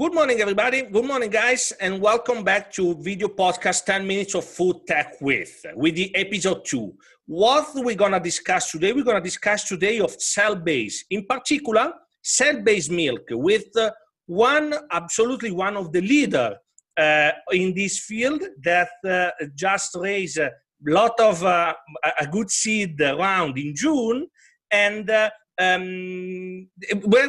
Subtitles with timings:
[0.00, 0.80] Good morning, everybody.
[0.80, 5.66] Good morning, guys, and welcome back to video podcast 10 minutes of food tech with
[5.74, 6.94] with the episode two.
[7.26, 8.94] What we're gonna discuss today?
[8.94, 11.92] We're gonna discuss today of cell-based, in particular,
[12.22, 13.90] cell-based milk with uh,
[14.24, 16.56] one absolutely one of the leader
[16.96, 20.50] uh, in this field that uh, just raised a
[20.86, 21.74] lot of uh,
[22.18, 24.26] a good seed around in June
[24.70, 25.28] and uh,
[25.60, 26.66] um,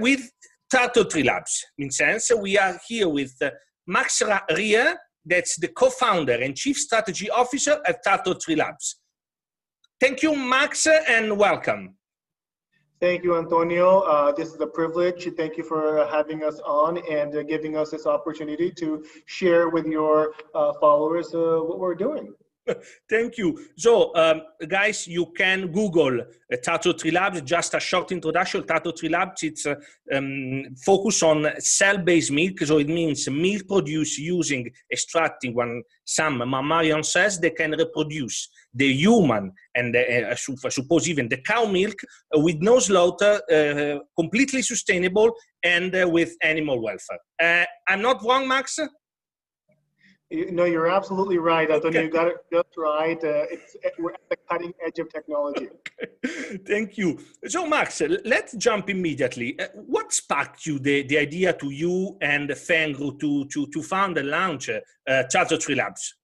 [0.00, 0.28] with
[0.70, 1.64] Turtle Tree Labs.
[1.78, 3.50] In sense, we are here with uh,
[3.86, 9.00] Max Rye, that's the co-founder and chief strategy officer at Turtle Tree Labs.
[10.00, 11.96] Thank you, Max, and welcome.
[13.00, 14.00] Thank you, Antonio.
[14.00, 15.28] Uh, this is a privilege.
[15.36, 19.86] Thank you for having us on and uh, giving us this opportunity to share with
[19.86, 22.32] your uh, followers uh, what we're doing.
[23.10, 23.58] Thank you.
[23.76, 27.40] So, um, guys, you can Google uh, Turtle Tree Labs.
[27.42, 28.64] Just a short introduction.
[28.64, 29.74] Turtle Tree Labs, it's uh,
[30.12, 32.60] um, focus on cell-based milk.
[32.60, 38.92] So it means milk produced using extracting when some mammalian cells they can reproduce the
[38.92, 41.94] human and uh, I suppose even the cow milk
[42.34, 47.18] uh, with no slaughter, uh, completely sustainable and uh, with animal welfare.
[47.40, 48.78] Uh, I'm not wrong, Max?
[50.30, 52.00] No, you're absolutely right, Antonio.
[52.00, 52.06] Okay.
[52.06, 53.22] You got it just right.
[53.22, 55.68] Uh, it's we're at the cutting edge of technology.
[55.98, 56.58] Okay.
[56.66, 57.18] Thank you.
[57.46, 59.58] So, Max, let's jump immediately.
[59.58, 64.18] Uh, what sparked you the, the idea to you and Fengru to to to found
[64.18, 66.14] and launch uh, Turtle Tree Labs?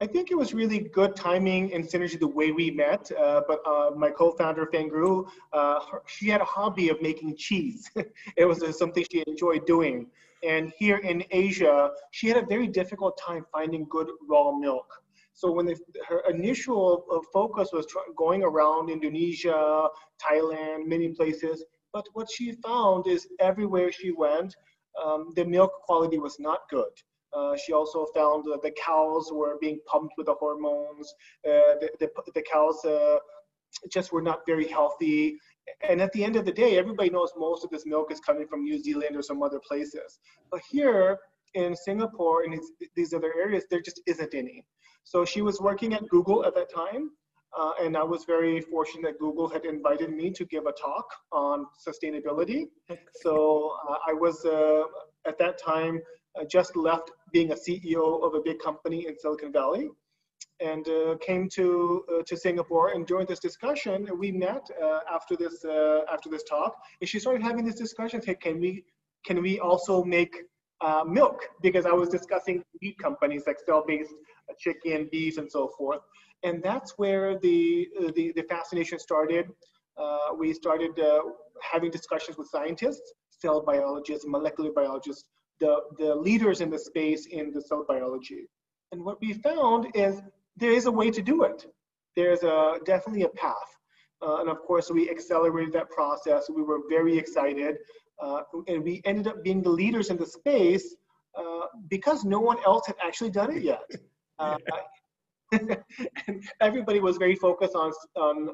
[0.00, 3.10] I think it was really good timing and synergy the way we met.
[3.10, 7.90] Uh, but uh, my co-founder Fengru, uh, she had a hobby of making cheese.
[8.36, 10.06] it was something she enjoyed doing.
[10.46, 14.86] And here in Asia, she had a very difficult time finding good raw milk.
[15.32, 15.76] So when they,
[16.08, 19.88] her initial uh, focus was going around Indonesia,
[20.24, 24.54] Thailand, many places, but what she found is everywhere she went,
[25.02, 26.94] um, the milk quality was not good.
[27.36, 31.12] Uh, she also found that the cows were being pumped with the hormones.
[31.44, 33.18] Uh, the, the, the, cows uh,
[33.90, 35.36] just were not very healthy
[35.88, 38.46] and at the end of the day, everybody knows most of this milk is coming
[38.46, 40.18] from New Zealand or some other places.
[40.50, 41.18] But here
[41.54, 42.58] in Singapore and
[42.94, 44.64] these other areas, there just isn't any.
[45.04, 47.10] So she was working at Google at that time.
[47.56, 51.06] Uh, and I was very fortunate that Google had invited me to give a talk
[51.32, 52.64] on sustainability.
[53.22, 54.82] So uh, I was, uh,
[55.26, 56.00] at that time,
[56.38, 59.88] uh, just left being a CEO of a big company in Silicon Valley
[60.60, 62.88] and uh, came to uh, to Singapore.
[62.90, 67.18] And during this discussion, we met uh, after this uh, after this talk, and she
[67.18, 68.20] started having this discussion.
[68.24, 68.84] Hey, can we
[69.24, 70.34] can we also make
[70.80, 71.40] uh, milk?
[71.62, 74.12] Because I was discussing meat companies like cell-based
[74.50, 76.00] uh, chicken, beef, and so forth.
[76.42, 79.46] And that's where the the, the fascination started.
[80.38, 80.92] we started
[81.72, 85.24] having discussions with scientists, cell biologists, molecular biologists,
[85.60, 88.46] the, the leaders in the space in the cell biology.
[88.92, 90.22] And what we found is
[90.56, 91.66] there is a way to do it.
[92.14, 93.54] There's a, definitely a path.
[94.22, 96.48] Uh, and of course, we accelerated that process.
[96.48, 97.76] We were very excited.
[98.22, 100.96] Uh, and we ended up being the leaders in the space
[101.38, 103.84] uh, because no one else had actually done it yet.
[104.38, 104.58] Uh,
[106.60, 108.50] everybody was very focused on, on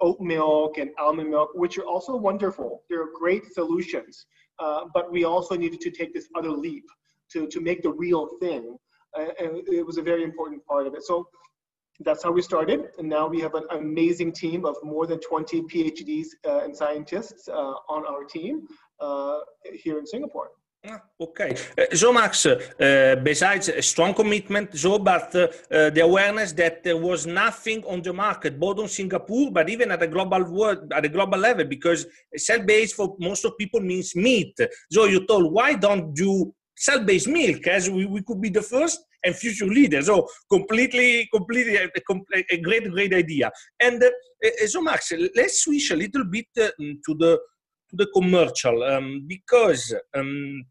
[0.00, 2.82] oat milk and almond milk, which are also wonderful.
[2.90, 4.26] They're great solutions.
[4.58, 6.82] Uh, but we also needed to take this other leap
[7.30, 8.76] to, to make the real thing
[9.16, 11.02] and it was a very important part of it.
[11.02, 11.28] So
[12.00, 12.88] that's how we started.
[12.98, 17.48] And now we have an amazing team of more than 20 PhDs uh, and scientists
[17.48, 18.66] uh, on our team
[19.00, 19.40] uh,
[19.82, 20.50] here in Singapore.
[20.86, 21.54] Ah, okay.
[21.76, 26.96] Uh, so, Max, uh, besides a strong commitment, so, but uh, the awareness that there
[26.96, 31.04] was nothing on the market, both on Singapore, but even at a global world, at
[31.04, 34.58] a global level, because cell-based for most of people means meat.
[34.90, 39.04] So you told, why don't do cell-based milk as we, we could be the first
[39.24, 40.06] and future leaders.
[40.06, 41.88] So completely, completely a,
[42.50, 43.50] a great, great idea.
[43.80, 47.38] And uh, so Max, let's switch a little bit uh, to the
[47.90, 50.64] to the commercial um, because um,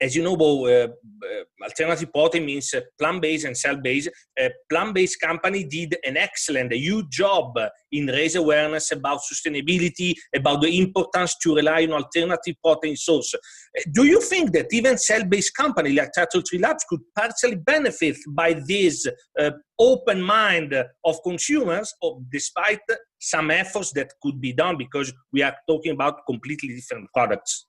[0.00, 4.08] as you know, uh, uh, alternative protein means uh, plant-based and cell-based.
[4.38, 7.58] A plant-based company did an excellent, a huge job
[7.92, 13.34] in raise awareness about sustainability, about the importance to rely on alternative protein source.
[13.34, 18.16] Uh, do you think that even cell-based company like Turtle Tree Labs could partially benefit
[18.28, 19.06] by this
[19.38, 20.74] uh, open mind
[21.04, 21.94] of consumers,
[22.30, 22.80] despite
[23.18, 27.66] some efforts that could be done because we are talking about completely different products?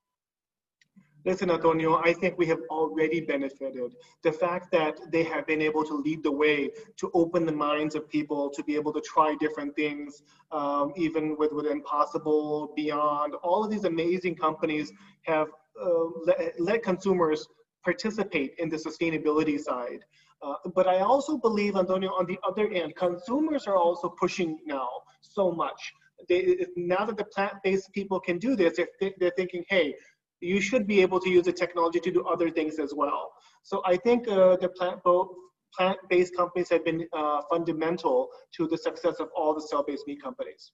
[1.23, 3.93] Listen, Antonio, I think we have already benefited.
[4.23, 7.93] The fact that they have been able to lead the way, to open the minds
[7.93, 13.35] of people, to be able to try different things, um, even with, with Impossible, Beyond,
[13.43, 14.91] all of these amazing companies
[15.23, 15.47] have
[15.79, 17.47] uh, let, let, consumers
[17.83, 20.03] participate in the sustainability side.
[20.41, 24.89] Uh, but I also believe, Antonio, on the other end, consumers are also pushing now
[25.21, 25.93] so much.
[26.27, 29.95] They, now that the plant-based people can do this, they're, they're thinking, hey,
[30.41, 33.31] you should be able to use the technology to do other things as well.
[33.63, 35.01] So I think uh, the plant
[35.77, 38.27] plant-based companies have been uh, fundamental
[38.57, 40.73] to the success of all the cell-based meat companies.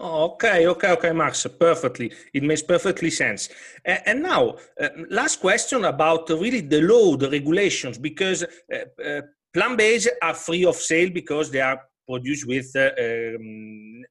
[0.00, 2.10] Okay, okay, okay, Max, perfectly.
[2.32, 3.48] It makes perfectly sense.
[3.86, 9.20] Uh, and now, uh, last question about really the law, the regulations, because uh, uh
[9.52, 12.90] plant-based are free of sale because they are produced with uh,
[13.36, 14.02] um,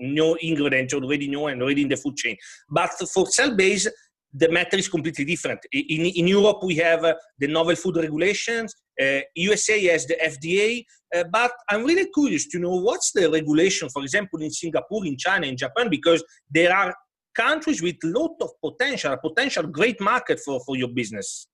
[0.00, 2.36] no ingredients already known and already in the food chain.
[2.70, 3.88] But for cell-based,
[4.34, 5.60] the matter is completely different.
[5.72, 8.74] In, in Europe, we have uh, the novel food regulations.
[9.00, 10.84] Uh, USA has the FDA.
[11.14, 15.16] Uh, but I'm really curious to know what's the regulation, for example, in Singapore, in
[15.16, 16.92] China, in Japan, because there are
[17.34, 21.46] countries with a lot of potential, a potential great market for, for your business.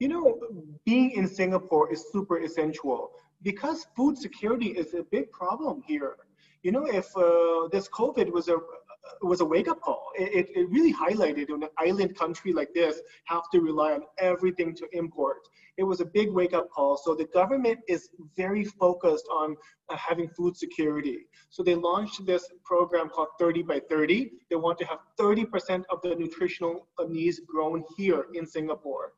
[0.00, 0.40] You know,
[0.84, 3.10] being in Singapore is super essential
[3.42, 6.16] because food security is a big problem here.
[6.64, 8.56] You know, if uh, this COVID was a
[9.22, 10.10] was a wake up call.
[10.16, 14.74] It, it really highlighted when an island country like this have to rely on everything
[14.76, 15.38] to import.
[15.76, 16.96] It was a big wake up call.
[16.96, 19.56] So the government is very focused on
[19.88, 21.26] uh, having food security.
[21.50, 24.30] So they launched this program called 30 by 30.
[24.50, 29.12] They want to have 30% of the nutritional needs grown here in Singapore.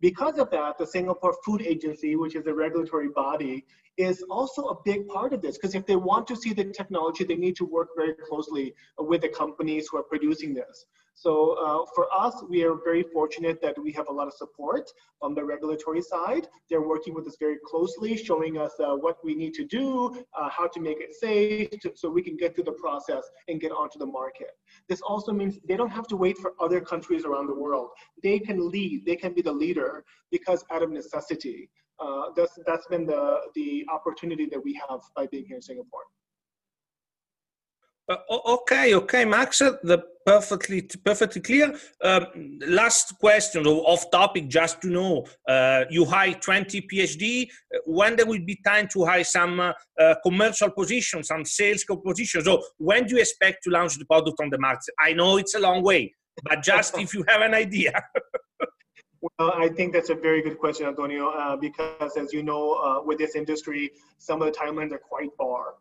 [0.00, 3.64] Because of that, the Singapore Food Agency, which is a regulatory body,
[3.96, 7.24] is also a big part of this because if they want to see the technology,
[7.24, 10.84] they need to work very closely with the companies who are producing this.
[11.18, 14.86] So uh, for us, we are very fortunate that we have a lot of support
[15.22, 16.46] on the regulatory side.
[16.68, 20.50] They're working with us very closely, showing us uh, what we need to do, uh,
[20.50, 23.72] how to make it safe, to, so we can get through the process and get
[23.72, 24.50] onto the market.
[24.90, 27.88] This also means they don't have to wait for other countries around the world.
[28.22, 32.86] They can lead, they can be the leader because out of necessity uh, that's that's
[32.88, 36.02] been the the opportunity that we have by being here in Singapore.
[38.08, 38.16] Uh,
[38.46, 41.74] okay, okay, Max, uh, the perfectly perfectly clear.
[42.02, 45.26] Um, last question, off topic, just to know.
[45.48, 47.48] Uh, you hire 20 PhD.
[47.74, 51.84] Uh, when there will be time to hire some uh, uh, commercial positions, some sales
[52.04, 52.44] positions?
[52.44, 54.94] So when do you expect to launch the product on the market?
[55.00, 56.14] I know it's a long way,
[56.44, 57.92] but just if you have an idea.
[59.40, 63.34] Well, I think that's a very good question, Antonio, because as you know, with this
[63.34, 65.74] industry, some of the timelines are quite far.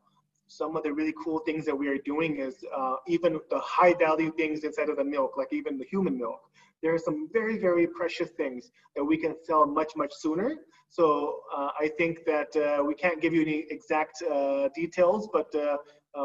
[0.47, 3.93] Some of the really cool things that we are doing is uh, even the high
[3.93, 6.41] value things inside of the milk, like even the human milk.
[6.81, 10.57] There are some very, very precious things that we can sell much, much sooner.
[10.89, 15.53] So uh, I think that uh, we can't give you any exact uh, details, but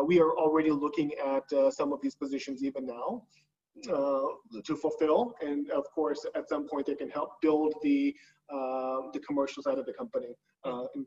[0.06, 3.49] we are already looking at some of these positions even now uh,
[3.84, 5.34] to fulfill.
[5.40, 8.14] And of course, at some point, they can help build the
[8.52, 10.34] uh, the commercial side of the company
[10.64, 11.06] uh, in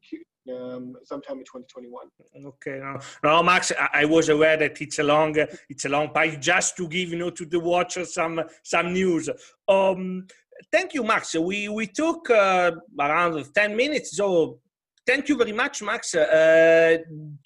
[0.56, 2.08] um, sometime in 2021.
[2.46, 5.36] Okay, no, no Max, I, I, was aware that it's a long,
[5.70, 6.40] it's a long pipe.
[6.40, 9.30] Just to give you know to the watchers some some news.
[9.68, 10.26] Um,
[10.72, 11.36] thank you, Max.
[11.36, 14.60] We we took uh, around 10 minutes, so
[15.06, 16.98] thank you very much, Max, uh,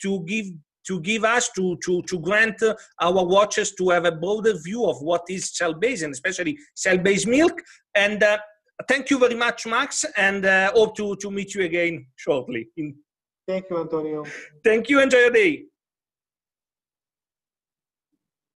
[0.01, 0.45] to give
[0.87, 2.61] to give us to to to grant
[3.01, 7.61] our watchers to have a broader view of what is cell-based and especially cell-based milk.
[7.95, 8.37] And uh,
[8.87, 12.69] thank you very much, Max, and uh, hope to to meet you again shortly.
[13.47, 14.25] Thank you, Antonio.
[14.63, 14.99] Thank you.
[14.99, 15.65] Enjoy your day.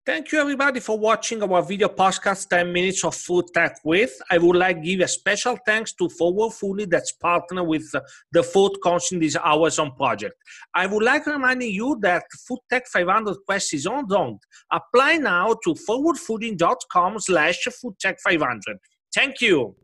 [0.06, 4.10] Thank you everybody for watching our video podcast 10 minutes of food tech with.
[4.30, 7.84] I would like to give a special thanks to Forward Fooding that's partner with
[8.32, 10.34] the Food Council this Amazon project.
[10.74, 14.38] I would like to remind you that Food Tech 500 Quest is on don't.
[14.72, 18.78] Apply now to forwardfooding.com slash foodtech500.
[19.14, 19.76] Thank you.